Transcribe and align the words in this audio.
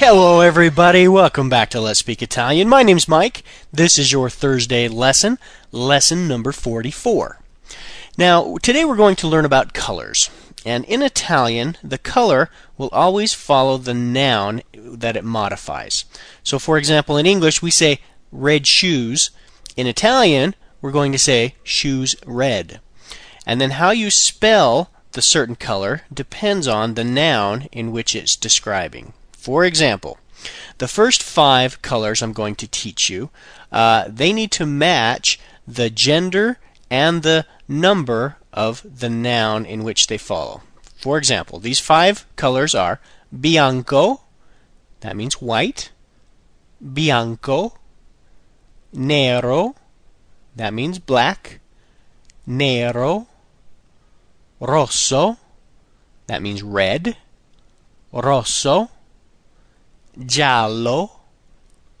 Hello, 0.00 0.42
everybody. 0.42 1.08
Welcome 1.08 1.48
back 1.48 1.70
to 1.70 1.80
Let's 1.80 1.98
Speak 1.98 2.22
Italian. 2.22 2.68
My 2.68 2.84
name's 2.84 3.08
Mike. 3.08 3.42
This 3.72 3.98
is 3.98 4.12
your 4.12 4.30
Thursday 4.30 4.86
lesson, 4.86 5.38
lesson 5.72 6.28
number 6.28 6.52
44. 6.52 7.40
Now, 8.16 8.58
today 8.62 8.84
we're 8.84 8.94
going 8.94 9.16
to 9.16 9.26
learn 9.26 9.44
about 9.44 9.74
colors. 9.74 10.30
And 10.64 10.84
in 10.84 11.02
Italian, 11.02 11.78
the 11.82 11.98
color 11.98 12.48
will 12.78 12.90
always 12.90 13.34
follow 13.34 13.76
the 13.76 13.92
noun 13.92 14.62
that 14.72 15.16
it 15.16 15.24
modifies. 15.24 16.04
So, 16.44 16.60
for 16.60 16.78
example, 16.78 17.16
in 17.16 17.26
English, 17.26 17.60
we 17.60 17.72
say 17.72 17.98
red 18.30 18.68
shoes. 18.68 19.32
In 19.76 19.88
Italian, 19.88 20.54
we're 20.80 20.92
going 20.92 21.10
to 21.10 21.18
say 21.18 21.56
shoes 21.64 22.14
red. 22.24 22.78
And 23.44 23.60
then 23.60 23.72
how 23.72 23.90
you 23.90 24.12
spell 24.12 24.92
the 25.10 25.22
certain 25.22 25.56
color 25.56 26.02
depends 26.14 26.68
on 26.68 26.94
the 26.94 27.02
noun 27.02 27.62
in 27.72 27.90
which 27.90 28.14
it's 28.14 28.36
describing. 28.36 29.12
For 29.38 29.64
example, 29.64 30.18
the 30.78 30.88
first 30.88 31.22
five 31.22 31.80
colors 31.80 32.20
I'm 32.20 32.32
going 32.32 32.56
to 32.56 32.66
teach 32.66 33.08
you, 33.08 33.30
uh, 33.70 34.04
they 34.08 34.32
need 34.32 34.50
to 34.52 34.66
match 34.66 35.38
the 35.66 35.88
gender 35.88 36.58
and 36.90 37.22
the 37.22 37.46
number 37.68 38.36
of 38.52 38.84
the 38.84 39.08
noun 39.08 39.64
in 39.64 39.84
which 39.84 40.08
they 40.08 40.18
follow. 40.18 40.62
For 40.96 41.16
example, 41.16 41.60
these 41.60 41.78
five 41.78 42.26
colors 42.34 42.74
are 42.74 43.00
bianco, 43.32 44.22
that 45.00 45.16
means 45.16 45.40
white, 45.40 45.92
bianco, 46.82 47.78
nero, 48.92 49.76
that 50.56 50.74
means 50.74 50.98
black, 50.98 51.60
nero, 52.44 53.28
rosso, 54.58 55.38
that 56.26 56.42
means 56.42 56.64
red, 56.64 57.16
rosso, 58.12 58.90
giallo, 60.24 61.20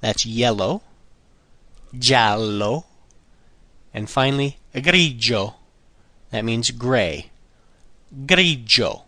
that's 0.00 0.26
yellow, 0.26 0.82
giallo, 1.96 2.84
and 3.94 4.08
finally 4.10 4.58
grigio, 4.74 5.54
that 6.30 6.44
means 6.44 6.70
gray, 6.70 7.30
grigio. 8.26 9.02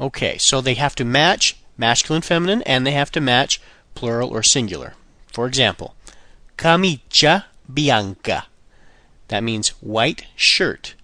Okay, 0.00 0.38
so 0.38 0.60
they 0.60 0.74
have 0.74 0.94
to 0.94 1.04
match 1.04 1.56
masculine, 1.76 2.22
feminine, 2.22 2.62
and 2.62 2.86
they 2.86 2.92
have 2.92 3.10
to 3.12 3.20
match 3.20 3.60
plural 3.94 4.30
or 4.30 4.42
singular. 4.42 4.94
For 5.26 5.46
example, 5.46 5.94
camicia 6.56 7.46
bianca, 7.72 8.46
that 9.28 9.42
means 9.42 9.68
white 9.80 10.26
shirt, 10.36 10.94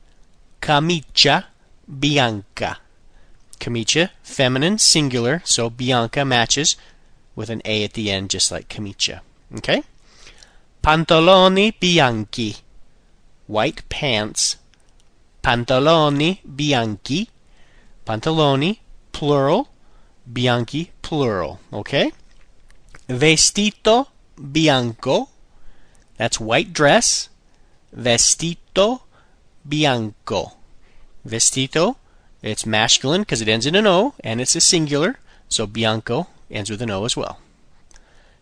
camicia 0.60 1.46
bianca. 1.88 2.78
Camicia, 3.58 4.12
feminine, 4.22 4.78
singular, 4.78 5.42
so 5.44 5.68
bianca 5.68 6.24
matches 6.24 6.76
with 7.38 7.50
an 7.50 7.62
A 7.64 7.84
at 7.84 7.92
the 7.92 8.10
end, 8.10 8.30
just 8.30 8.50
like 8.50 8.68
camicia. 8.68 9.22
Okay? 9.58 9.84
Pantaloni 10.82 11.72
bianchi. 11.78 12.56
White 13.46 13.88
pants. 13.88 14.56
Pantaloni 15.40 16.40
bianchi. 16.42 17.28
Pantaloni, 18.04 18.78
plural. 19.12 19.68
Bianchi, 20.30 20.90
plural. 21.00 21.60
Okay? 21.72 22.10
Vestito 23.08 24.08
bianco. 24.36 25.28
That's 26.16 26.40
white 26.40 26.72
dress. 26.72 27.28
Vestito 27.96 29.02
bianco. 29.66 30.54
Vestito, 31.24 31.94
it's 32.42 32.66
masculine 32.66 33.22
because 33.22 33.40
it 33.40 33.48
ends 33.48 33.64
in 33.64 33.76
an 33.76 33.86
O 33.86 34.14
and 34.24 34.40
it's 34.40 34.56
a 34.56 34.60
singular, 34.60 35.18
so 35.48 35.68
bianco 35.68 36.26
ends 36.50 36.70
with 36.70 36.82
an 36.82 36.90
O 36.90 37.04
as 37.04 37.16
well. 37.16 37.40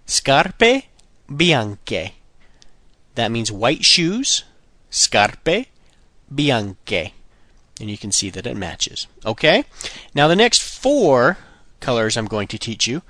Scarpe 0.07 0.85
bianche. 1.29 2.13
That 3.15 3.33
means 3.33 3.51
white 3.51 3.85
shoes. 3.85 4.45
Scarpe 4.91 5.67
bianche. 6.33 7.13
And 7.81 7.91
you 7.91 7.99
can 7.99 8.13
see 8.13 8.31
that 8.31 8.47
it 8.47 8.57
matches. 8.57 9.07
Okay? 9.25 9.65
Now 10.15 10.29
the 10.29 10.37
next 10.37 10.63
four 10.63 11.39
colors 11.81 12.17
I'm 12.17 12.27
going 12.27 12.49
to 12.49 12.59
teach 12.59 12.87
you, 12.87 13.03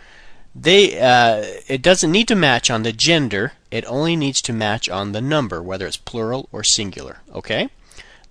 they 0.55 0.99
uh, 0.99 1.45
it 1.69 1.83
doesn't 1.83 2.11
need 2.11 2.29
to 2.29 2.35
match 2.35 2.71
on 2.71 2.83
the 2.83 2.93
gender. 2.93 3.53
It 3.71 3.85
only 3.87 4.17
needs 4.17 4.41
to 4.43 4.53
match 4.53 4.89
on 4.89 5.13
the 5.13 5.21
number, 5.21 5.63
whether 5.63 5.87
it's 5.87 5.97
plural 5.97 6.49
or 6.51 6.65
singular. 6.65 7.19
Okay? 7.33 7.69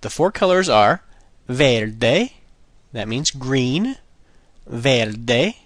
The 0.00 0.10
four 0.10 0.32
colors 0.32 0.68
are 0.68 1.02
verde, 1.48 2.34
that 2.92 3.08
means 3.08 3.30
green, 3.30 3.96
verde, 4.66 5.56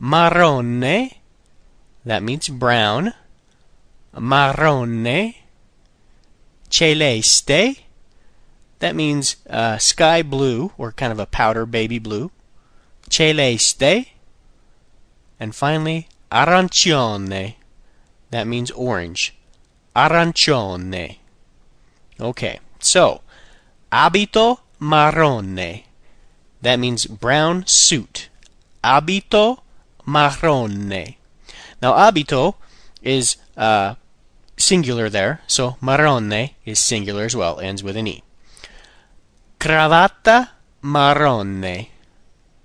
marrone, 0.00 1.12
that 2.04 2.22
means 2.22 2.48
brown, 2.48 3.14
marrone, 4.14 5.34
celeste, 6.70 7.82
that 8.78 8.94
means 8.94 9.36
uh, 9.48 9.78
sky 9.78 10.22
blue 10.22 10.72
or 10.76 10.92
kind 10.92 11.12
of 11.12 11.18
a 11.18 11.26
powder 11.26 11.66
baby 11.66 11.98
blue, 11.98 12.30
celeste, 13.10 14.08
and 15.40 15.54
finally 15.54 16.08
arancione, 16.30 17.54
that 18.30 18.46
means 18.46 18.70
orange, 18.72 19.34
arancione. 19.94 21.18
Okay, 22.20 22.60
so 22.80 23.22
abito 23.92 24.60
marrone, 24.80 25.84
that 26.60 26.78
means 26.78 27.06
brown 27.06 27.64
suit, 27.66 28.28
abito 28.84 29.60
marrone. 30.06 31.16
Now, 31.82 31.92
abito 31.92 32.54
is 33.02 33.36
uh, 33.56 33.94
singular 34.56 35.08
there, 35.08 35.42
so 35.46 35.76
marrone 35.82 36.54
is 36.64 36.78
singular 36.78 37.24
as 37.24 37.36
well, 37.36 37.60
ends 37.60 37.82
with 37.82 37.96
an 37.96 38.06
E. 38.06 38.22
Cravatta 39.60 40.50
marrone. 40.82 41.88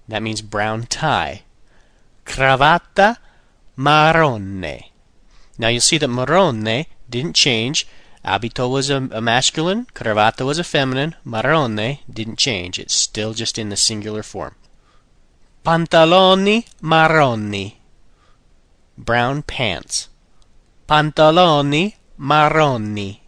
That 0.07 0.23
means 0.23 0.41
brown 0.41 0.83
tie. 0.83 1.43
Cravatta 2.25 3.17
marrone. 3.77 4.83
Now 5.57 5.67
you'll 5.67 5.81
see 5.81 5.97
that 5.97 6.09
marrone 6.09 6.85
didn't 7.09 7.35
change. 7.35 7.87
Abito 8.23 8.69
was 8.69 8.89
a, 8.89 9.09
a 9.11 9.21
masculine, 9.21 9.87
cravatta 9.95 10.45
was 10.45 10.59
a 10.59 10.63
feminine, 10.63 11.15
marrone 11.25 11.99
didn't 12.11 12.37
change. 12.37 12.77
It's 12.77 12.93
still 12.93 13.33
just 13.33 13.57
in 13.57 13.69
the 13.69 13.75
singular 13.75 14.21
form. 14.21 14.55
Pantaloni 15.63 16.65
marroni. 16.81 17.75
Brown 18.97 19.43
pants. 19.43 20.09
Pantaloni 20.89 21.93
marroni. 22.17 23.19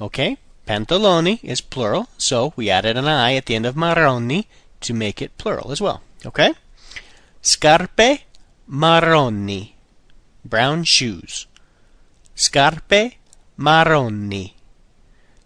Okay? 0.00 0.36
Pantaloni 0.66 1.38
is 1.44 1.60
plural, 1.60 2.08
so 2.18 2.52
we 2.56 2.70
added 2.70 2.96
an 2.96 3.06
I 3.06 3.34
at 3.34 3.46
the 3.46 3.54
end 3.54 3.66
of 3.66 3.76
marroni 3.76 4.46
to 4.80 4.92
make 4.92 5.22
it 5.22 5.38
plural 5.38 5.70
as 5.70 5.80
well. 5.80 6.02
Okay? 6.26 6.54
Scarpe 7.40 8.22
marroni. 8.68 9.74
Brown 10.44 10.82
shoes. 10.82 11.46
Scarpe 12.34 13.14
marroni. 13.56 14.54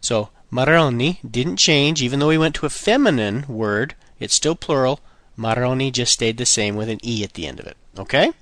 So 0.01 0.31
marroni 0.51 1.19
didn't 1.29 1.59
change, 1.59 2.01
even 2.01 2.19
though 2.19 2.29
we 2.29 2.39
went 2.39 2.55
to 2.55 2.67
a 2.67 2.71
feminine 2.71 3.45
word, 3.47 3.95
it's 4.19 4.35
still 4.35 4.55
plural. 4.55 5.01
Marroni 5.39 5.93
just 5.93 6.13
stayed 6.13 6.37
the 6.37 6.47
same 6.47 6.75
with 6.75 6.89
an 6.89 6.99
E 7.03 7.23
at 7.23 7.35
the 7.35 7.47
end 7.47 7.61
of 7.61 7.67
it. 7.67 7.77
Okay? 7.99 8.33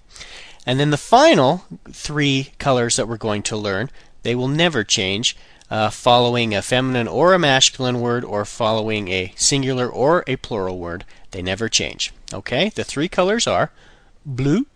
And 0.64 0.80
then 0.80 0.90
the 0.90 0.96
final 0.96 1.64
three 1.90 2.52
colors 2.58 2.96
that 2.96 3.06
we're 3.06 3.16
going 3.16 3.42
to 3.44 3.56
learn, 3.56 3.90
they 4.22 4.34
will 4.34 4.48
never 4.48 4.82
change, 4.82 5.36
uh, 5.70 5.90
following 5.90 6.54
a 6.54 6.62
feminine 6.62 7.06
or 7.06 7.34
a 7.34 7.38
masculine 7.38 8.00
word 8.00 8.24
or 8.24 8.44
following 8.44 9.08
a 9.08 9.32
singular 9.36 9.88
or 9.88 10.24
a 10.26 10.36
plural 10.36 10.78
word. 10.78 11.04
They 11.30 11.42
never 11.42 11.68
change. 11.68 12.12
Okay? 12.32 12.70
The 12.70 12.84
three 12.84 13.08
colors 13.08 13.46
are 13.46 13.70
blu, 14.24 14.66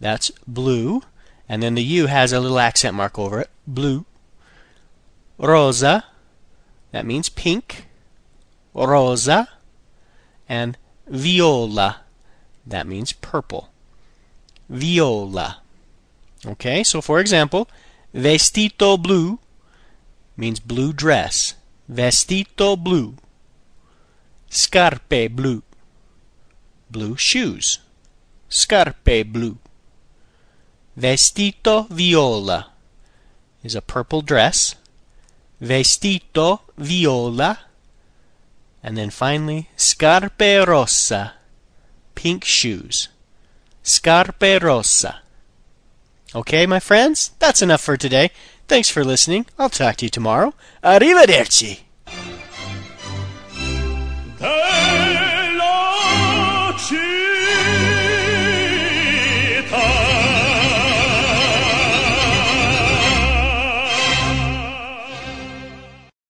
that's 0.00 0.30
blue, 0.46 1.02
and 1.48 1.62
then 1.62 1.74
the 1.74 1.84
U 1.84 2.06
has 2.06 2.32
a 2.32 2.40
little 2.40 2.58
accent 2.58 2.94
mark 2.94 3.18
over 3.18 3.40
it, 3.40 3.50
blu. 3.66 4.06
Rosa, 5.38 6.04
that 6.92 7.04
means 7.04 7.28
pink, 7.28 7.86
rosa, 8.72 9.48
and 10.48 10.78
viola. 11.06 12.02
That 12.66 12.86
means 12.86 13.12
purple. 13.12 13.70
Viola. 14.68 15.58
Okay, 16.44 16.82
so 16.82 17.00
for 17.00 17.20
example, 17.20 17.68
vestito 18.14 19.00
blu 19.00 19.38
means 20.36 20.60
blue 20.60 20.92
dress. 20.92 21.54
Vestito 21.90 22.76
blu. 22.76 23.14
Scarpe 24.50 25.28
blu. 25.30 25.62
Blue 26.90 27.16
shoes. 27.16 27.78
Scarpe 28.48 29.24
blu. 29.24 29.58
Vestito 30.98 31.88
viola 31.88 32.72
is 33.62 33.74
a 33.74 33.82
purple 33.82 34.22
dress. 34.22 34.74
Vestito 35.60 36.60
viola 36.76 37.58
and 38.82 38.96
then 38.96 39.10
finally, 39.10 39.68
scarpe 39.76 40.66
rosa, 40.66 41.34
pink 42.14 42.44
shoes. 42.44 43.08
Scarpe 43.82 44.62
rosa. 44.62 45.20
Okay, 46.34 46.66
my 46.66 46.80
friends, 46.80 47.30
that's 47.38 47.62
enough 47.62 47.80
for 47.80 47.96
today. 47.96 48.30
Thanks 48.68 48.90
for 48.90 49.04
listening. 49.04 49.46
I'll 49.58 49.70
talk 49.70 49.96
to 49.96 50.06
you 50.06 50.10
tomorrow. 50.10 50.54
Arrivederci. 50.82 51.85